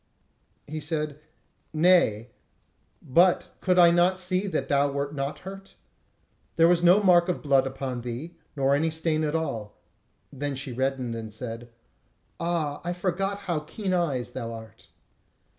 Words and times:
He 0.65 0.79
said: 0.79 1.19
"Nay, 1.73 2.31
but 3.03 3.49
could 3.61 3.77
I 3.77 3.91
not 3.91 4.19
see 4.19 4.39
thee 4.41 4.47
that 4.47 4.67
thou 4.67 4.91
wert 4.91 5.13
not 5.13 5.37
hurt? 5.37 5.75
There 6.55 6.67
was 6.67 6.81
no 6.81 7.03
mark 7.03 7.29
of 7.29 7.43
blood 7.43 7.67
upon 7.67 8.01
thee, 8.01 8.35
nor 8.55 8.73
any 8.73 8.89
stain 8.89 9.23
at 9.23 9.35
all." 9.35 9.77
Then 10.33 10.55
she 10.55 10.71
reddened, 10.73 11.13
and 11.13 11.31
said: 11.31 11.69
"Ah, 12.39 12.81
I 12.83 12.93
forgot 12.93 13.41
how 13.45 13.59
keen 13.59 13.93
eyes 13.93 14.31
thou 14.31 14.51
art." 14.51 14.87